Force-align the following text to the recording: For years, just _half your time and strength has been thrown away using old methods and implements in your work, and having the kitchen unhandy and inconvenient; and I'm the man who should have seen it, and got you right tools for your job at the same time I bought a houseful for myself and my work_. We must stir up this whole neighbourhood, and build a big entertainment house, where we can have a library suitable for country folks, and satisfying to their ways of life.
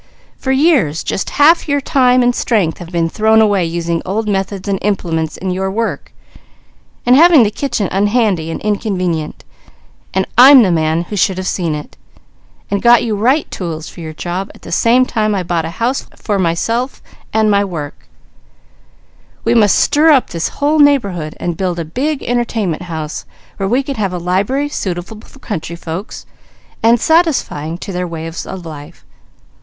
For 0.35 0.51
years, 0.51 1.03
just 1.03 1.27
_half 1.29 1.67
your 1.67 1.79
time 1.79 2.23
and 2.23 2.33
strength 2.33 2.79
has 2.79 2.87
been 2.89 3.07
thrown 3.07 3.39
away 3.39 3.63
using 3.65 4.01
old 4.03 4.27
methods 4.27 4.67
and 4.67 4.79
implements 4.81 5.37
in 5.37 5.51
your 5.51 5.69
work, 5.69 6.11
and 7.05 7.15
having 7.15 7.43
the 7.43 7.51
kitchen 7.51 7.87
unhandy 7.91 8.49
and 8.49 8.59
inconvenient; 8.61 9.43
and 10.11 10.25
I'm 10.39 10.63
the 10.63 10.71
man 10.71 11.03
who 11.03 11.15
should 11.15 11.37
have 11.37 11.45
seen 11.45 11.75
it, 11.75 11.97
and 12.71 12.81
got 12.81 13.03
you 13.03 13.15
right 13.15 13.45
tools 13.51 13.89
for 13.89 13.99
your 13.99 14.11
job 14.15 14.49
at 14.55 14.63
the 14.63 14.71
same 14.71 15.05
time 15.05 15.35
I 15.35 15.43
bought 15.43 15.65
a 15.65 15.69
houseful 15.69 16.13
for 16.17 16.39
myself 16.39 16.99
and 17.31 17.51
my 17.51 17.63
work_. 17.63 17.91
We 19.43 19.53
must 19.53 19.77
stir 19.77 20.09
up 20.09 20.31
this 20.31 20.47
whole 20.49 20.79
neighbourhood, 20.79 21.37
and 21.39 21.55
build 21.55 21.77
a 21.77 21.85
big 21.85 22.23
entertainment 22.23 22.81
house, 22.89 23.23
where 23.57 23.69
we 23.69 23.83
can 23.83 23.97
have 23.97 24.13
a 24.13 24.17
library 24.17 24.67
suitable 24.69 25.21
for 25.21 25.37
country 25.37 25.75
folks, 25.75 26.25
and 26.81 26.99
satisfying 26.99 27.77
to 27.77 27.93
their 27.93 28.07
ways 28.07 28.47
of 28.47 28.65
life. 28.65 29.05